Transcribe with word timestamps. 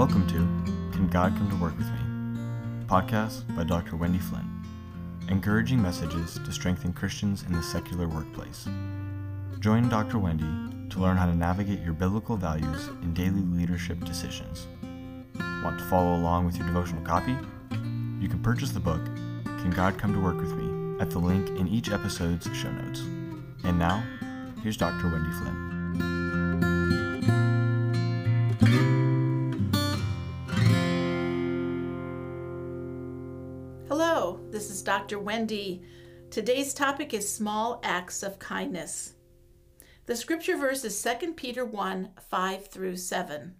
Welcome 0.00 0.26
to 0.28 0.96
Can 0.96 1.08
God 1.08 1.36
Come 1.36 1.50
to 1.50 1.56
Work 1.56 1.76
with 1.76 1.88
Me? 1.88 2.86
podcast 2.86 3.54
by 3.54 3.64
Dr. 3.64 3.96
Wendy 3.96 4.18
Flint, 4.18 4.46
encouraging 5.28 5.82
messages 5.82 6.40
to 6.42 6.52
strengthen 6.52 6.94
Christians 6.94 7.42
in 7.42 7.52
the 7.52 7.62
secular 7.62 8.08
workplace. 8.08 8.66
Join 9.58 9.90
Dr. 9.90 10.18
Wendy 10.18 10.88
to 10.88 10.98
learn 10.98 11.18
how 11.18 11.26
to 11.26 11.34
navigate 11.36 11.82
your 11.82 11.92
biblical 11.92 12.38
values 12.38 12.88
in 13.02 13.12
daily 13.12 13.42
leadership 13.42 14.02
decisions. 14.06 14.68
Want 15.62 15.78
to 15.78 15.84
follow 15.84 16.16
along 16.16 16.46
with 16.46 16.56
your 16.56 16.66
devotional 16.66 17.04
copy? 17.04 17.36
You 18.20 18.28
can 18.30 18.40
purchase 18.42 18.70
the 18.70 18.80
book, 18.80 19.04
Can 19.44 19.70
God 19.70 19.98
Come 19.98 20.14
to 20.14 20.18
Work 20.18 20.38
with 20.40 20.54
Me, 20.54 20.98
at 20.98 21.10
the 21.10 21.18
link 21.18 21.50
in 21.60 21.68
each 21.68 21.90
episode's 21.90 22.46
show 22.56 22.72
notes. 22.72 23.00
And 23.64 23.78
now, 23.78 24.02
here's 24.62 24.78
Dr. 24.78 25.10
Wendy 25.10 25.30
Flint. 25.32 25.79
Dr. 34.90 35.20
Wendy. 35.20 35.84
Today's 36.32 36.74
topic 36.74 37.14
is 37.14 37.32
small 37.32 37.80
acts 37.84 38.24
of 38.24 38.40
kindness. 38.40 39.14
The 40.06 40.16
scripture 40.16 40.56
verse 40.56 40.84
is 40.84 41.00
2 41.00 41.34
Peter 41.34 41.64
1 41.64 42.08
5 42.28 42.66
through 42.66 42.96
7. 42.96 43.54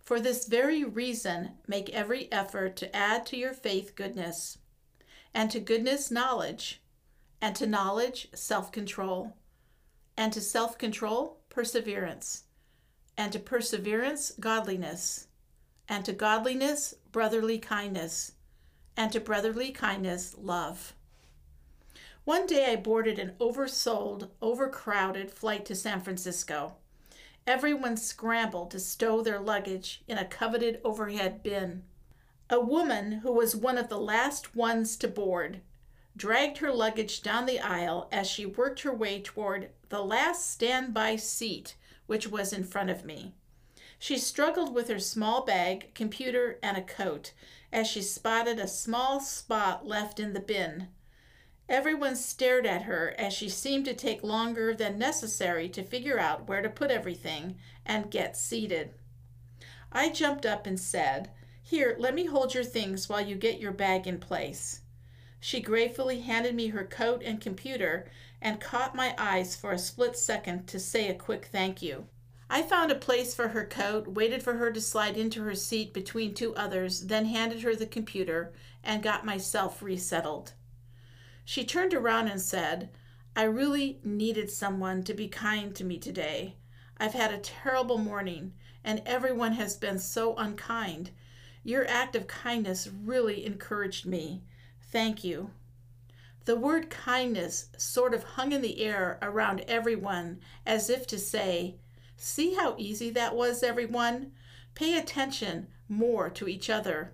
For 0.00 0.18
this 0.18 0.48
very 0.48 0.82
reason, 0.82 1.52
make 1.68 1.90
every 1.90 2.26
effort 2.32 2.74
to 2.78 2.96
add 2.96 3.24
to 3.26 3.36
your 3.36 3.52
faith 3.54 3.94
goodness, 3.94 4.58
and 5.32 5.48
to 5.52 5.60
goodness, 5.60 6.10
knowledge, 6.10 6.82
and 7.40 7.54
to 7.54 7.64
knowledge, 7.68 8.26
self 8.34 8.72
control, 8.72 9.36
and 10.16 10.32
to 10.32 10.40
self 10.40 10.76
control, 10.76 11.38
perseverance, 11.50 12.46
and 13.16 13.32
to 13.32 13.38
perseverance, 13.38 14.32
godliness, 14.40 15.28
and 15.88 16.04
to 16.04 16.12
godliness, 16.12 16.94
brotherly 17.12 17.60
kindness 17.60 18.32
and 18.96 19.12
to 19.12 19.20
brotherly 19.20 19.70
kindness, 19.70 20.34
love. 20.38 20.94
One 22.24 22.46
day 22.46 22.72
I 22.72 22.76
boarded 22.76 23.18
an 23.18 23.34
oversold, 23.38 24.30
overcrowded 24.42 25.30
flight 25.30 25.64
to 25.66 25.74
San 25.74 26.00
Francisco. 26.00 26.74
Everyone 27.46 27.96
scrambled 27.96 28.72
to 28.72 28.80
stow 28.80 29.22
their 29.22 29.38
luggage 29.38 30.02
in 30.08 30.18
a 30.18 30.24
coveted 30.24 30.80
overhead 30.82 31.42
bin. 31.42 31.84
A 32.50 32.60
woman 32.60 33.12
who 33.12 33.32
was 33.32 33.54
one 33.54 33.78
of 33.78 33.88
the 33.88 33.98
last 33.98 34.56
ones 34.56 34.96
to 34.96 35.08
board 35.08 35.60
dragged 36.16 36.58
her 36.58 36.72
luggage 36.72 37.22
down 37.22 37.46
the 37.46 37.60
aisle 37.60 38.08
as 38.10 38.26
she 38.26 38.46
worked 38.46 38.80
her 38.80 38.92
way 38.92 39.20
toward 39.20 39.68
the 39.88 40.02
last 40.02 40.50
standby 40.50 41.16
seat, 41.16 41.76
which 42.06 42.26
was 42.26 42.52
in 42.52 42.64
front 42.64 42.90
of 42.90 43.04
me. 43.04 43.34
She 43.98 44.18
struggled 44.18 44.74
with 44.74 44.88
her 44.88 44.98
small 44.98 45.44
bag, 45.44 45.94
computer, 45.94 46.58
and 46.62 46.76
a 46.76 46.82
coat 46.82 47.32
as 47.72 47.86
she 47.86 48.02
spotted 48.02 48.58
a 48.58 48.68
small 48.68 49.20
spot 49.20 49.86
left 49.86 50.20
in 50.20 50.32
the 50.32 50.40
bin. 50.40 50.88
Everyone 51.68 52.14
stared 52.14 52.64
at 52.64 52.82
her 52.82 53.14
as 53.18 53.32
she 53.32 53.48
seemed 53.48 53.86
to 53.86 53.94
take 53.94 54.22
longer 54.22 54.74
than 54.74 54.98
necessary 54.98 55.68
to 55.70 55.82
figure 55.82 56.18
out 56.18 56.46
where 56.46 56.62
to 56.62 56.68
put 56.68 56.90
everything 56.90 57.56
and 57.84 58.10
get 58.10 58.36
seated. 58.36 58.94
I 59.90 60.10
jumped 60.10 60.46
up 60.46 60.66
and 60.66 60.78
said, 60.78 61.30
Here, 61.62 61.96
let 61.98 62.14
me 62.14 62.26
hold 62.26 62.54
your 62.54 62.64
things 62.64 63.08
while 63.08 63.20
you 63.20 63.34
get 63.34 63.58
your 63.58 63.72
bag 63.72 64.06
in 64.06 64.20
place. 64.20 64.82
She 65.40 65.60
gratefully 65.60 66.20
handed 66.20 66.54
me 66.54 66.68
her 66.68 66.84
coat 66.84 67.22
and 67.24 67.40
computer 67.40 68.10
and 68.40 68.60
caught 68.60 68.94
my 68.94 69.14
eyes 69.18 69.56
for 69.56 69.72
a 69.72 69.78
split 69.78 70.16
second 70.16 70.66
to 70.68 70.78
say 70.78 71.08
a 71.08 71.14
quick 71.14 71.46
thank 71.46 71.82
you. 71.82 72.06
I 72.48 72.62
found 72.62 72.92
a 72.92 72.96
place 72.96 73.34
for 73.34 73.48
her 73.48 73.64
coat, 73.64 74.06
waited 74.06 74.42
for 74.42 74.54
her 74.54 74.70
to 74.70 74.80
slide 74.80 75.16
into 75.16 75.42
her 75.42 75.54
seat 75.54 75.92
between 75.92 76.32
two 76.32 76.54
others, 76.54 77.06
then 77.06 77.26
handed 77.26 77.62
her 77.62 77.74
the 77.74 77.86
computer 77.86 78.52
and 78.84 79.02
got 79.02 79.26
myself 79.26 79.82
resettled. 79.82 80.52
She 81.44 81.64
turned 81.64 81.92
around 81.92 82.28
and 82.28 82.40
said, 82.40 82.90
I 83.34 83.42
really 83.42 83.98
needed 84.04 84.50
someone 84.50 85.02
to 85.04 85.14
be 85.14 85.28
kind 85.28 85.74
to 85.74 85.84
me 85.84 85.98
today. 85.98 86.56
I've 86.98 87.14
had 87.14 87.32
a 87.32 87.38
terrible 87.38 87.98
morning, 87.98 88.54
and 88.84 89.02
everyone 89.04 89.52
has 89.52 89.76
been 89.76 89.98
so 89.98 90.36
unkind. 90.36 91.10
Your 91.64 91.86
act 91.88 92.14
of 92.14 92.28
kindness 92.28 92.88
really 92.88 93.44
encouraged 93.44 94.06
me. 94.06 94.44
Thank 94.80 95.24
you. 95.24 95.50
The 96.44 96.56
word 96.56 96.90
kindness 96.90 97.70
sort 97.76 98.14
of 98.14 98.22
hung 98.22 98.52
in 98.52 98.62
the 98.62 98.80
air 98.80 99.18
around 99.20 99.64
everyone 99.66 100.40
as 100.64 100.88
if 100.88 101.06
to 101.08 101.18
say, 101.18 101.76
See 102.16 102.54
how 102.54 102.74
easy 102.78 103.10
that 103.10 103.34
was, 103.34 103.62
everyone? 103.62 104.32
Pay 104.74 104.96
attention 104.96 105.68
more 105.88 106.30
to 106.30 106.48
each 106.48 106.70
other. 106.70 107.12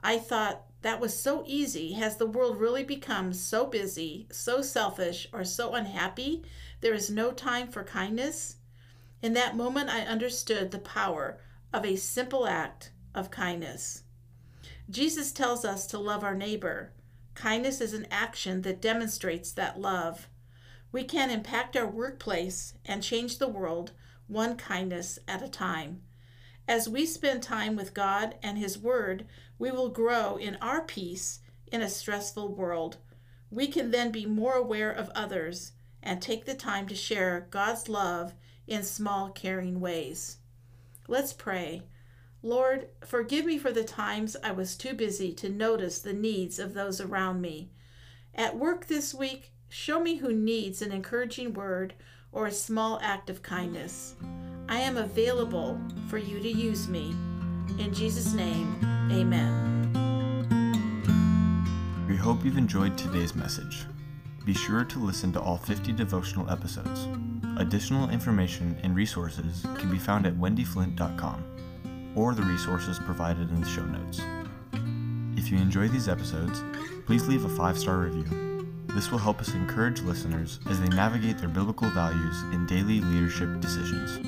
I 0.00 0.18
thought 0.18 0.66
that 0.82 1.00
was 1.00 1.18
so 1.18 1.44
easy. 1.46 1.92
Has 1.92 2.16
the 2.16 2.26
world 2.26 2.58
really 2.58 2.82
become 2.82 3.32
so 3.32 3.66
busy, 3.66 4.26
so 4.30 4.62
selfish, 4.62 5.28
or 5.32 5.44
so 5.44 5.74
unhappy 5.74 6.42
there 6.80 6.92
is 6.92 7.08
no 7.08 7.30
time 7.30 7.68
for 7.68 7.84
kindness? 7.84 8.56
In 9.22 9.34
that 9.34 9.56
moment, 9.56 9.88
I 9.88 10.00
understood 10.00 10.70
the 10.70 10.80
power 10.80 11.38
of 11.72 11.84
a 11.84 11.96
simple 11.96 12.46
act 12.46 12.90
of 13.14 13.30
kindness. 13.30 14.02
Jesus 14.90 15.30
tells 15.30 15.64
us 15.64 15.86
to 15.86 15.98
love 15.98 16.24
our 16.24 16.34
neighbor. 16.34 16.92
Kindness 17.34 17.80
is 17.80 17.94
an 17.94 18.08
action 18.10 18.62
that 18.62 18.82
demonstrates 18.82 19.52
that 19.52 19.80
love. 19.80 20.28
We 20.92 21.04
can 21.04 21.30
impact 21.30 21.76
our 21.76 21.86
workplace 21.86 22.74
and 22.84 23.02
change 23.02 23.38
the 23.38 23.48
world 23.48 23.92
one 24.28 24.56
kindness 24.56 25.18
at 25.26 25.42
a 25.42 25.48
time. 25.48 26.02
As 26.68 26.88
we 26.88 27.06
spend 27.06 27.42
time 27.42 27.74
with 27.74 27.94
God 27.94 28.36
and 28.42 28.58
His 28.58 28.78
Word, 28.78 29.26
we 29.58 29.70
will 29.70 29.88
grow 29.88 30.36
in 30.36 30.56
our 30.56 30.82
peace 30.82 31.40
in 31.66 31.82
a 31.82 31.88
stressful 31.88 32.54
world. 32.54 32.98
We 33.50 33.66
can 33.66 33.90
then 33.90 34.12
be 34.12 34.26
more 34.26 34.54
aware 34.54 34.90
of 34.90 35.10
others 35.14 35.72
and 36.02 36.20
take 36.20 36.44
the 36.44 36.54
time 36.54 36.86
to 36.88 36.94
share 36.94 37.46
God's 37.50 37.88
love 37.88 38.34
in 38.66 38.82
small, 38.82 39.30
caring 39.30 39.80
ways. 39.80 40.38
Let's 41.08 41.32
pray. 41.32 41.82
Lord, 42.42 42.88
forgive 43.04 43.44
me 43.44 43.58
for 43.58 43.72
the 43.72 43.84
times 43.84 44.36
I 44.42 44.52
was 44.52 44.76
too 44.76 44.94
busy 44.94 45.32
to 45.34 45.48
notice 45.48 46.00
the 46.00 46.12
needs 46.12 46.58
of 46.58 46.74
those 46.74 47.00
around 47.00 47.40
me. 47.40 47.70
At 48.34 48.58
work 48.58 48.86
this 48.86 49.14
week, 49.14 49.52
Show 49.74 50.00
me 50.02 50.16
who 50.16 50.34
needs 50.34 50.82
an 50.82 50.92
encouraging 50.92 51.54
word 51.54 51.94
or 52.30 52.46
a 52.46 52.52
small 52.52 53.00
act 53.00 53.30
of 53.30 53.42
kindness. 53.42 54.16
I 54.68 54.78
am 54.80 54.98
available 54.98 55.80
for 56.08 56.18
you 56.18 56.40
to 56.40 56.48
use 56.50 56.88
me. 56.88 57.16
In 57.78 57.90
Jesus' 57.94 58.34
name, 58.34 58.76
amen. 59.10 59.88
We 62.06 62.16
hope 62.16 62.44
you've 62.44 62.58
enjoyed 62.58 62.98
today's 62.98 63.34
message. 63.34 63.86
Be 64.44 64.52
sure 64.52 64.84
to 64.84 64.98
listen 64.98 65.32
to 65.32 65.40
all 65.40 65.56
50 65.56 65.92
devotional 65.92 66.50
episodes. 66.50 67.08
Additional 67.56 68.10
information 68.10 68.78
and 68.82 68.94
resources 68.94 69.64
can 69.78 69.90
be 69.90 69.96
found 69.96 70.26
at 70.26 70.34
wendyflint.com 70.34 72.12
or 72.14 72.34
the 72.34 72.42
resources 72.42 72.98
provided 72.98 73.48
in 73.48 73.62
the 73.62 73.68
show 73.70 73.86
notes. 73.86 74.20
If 75.38 75.50
you 75.50 75.56
enjoy 75.56 75.88
these 75.88 76.10
episodes, 76.10 76.62
please 77.06 77.26
leave 77.26 77.46
a 77.46 77.48
five 77.48 77.78
star 77.78 77.96
review 78.00 78.51
this 78.94 79.10
will 79.10 79.18
help 79.18 79.40
us 79.40 79.54
encourage 79.54 80.00
listeners 80.02 80.60
as 80.68 80.80
they 80.80 80.88
navigate 80.88 81.38
their 81.38 81.48
biblical 81.48 81.88
values 81.90 82.42
in 82.52 82.66
daily 82.66 83.00
leadership 83.00 83.60
decisions. 83.60 84.18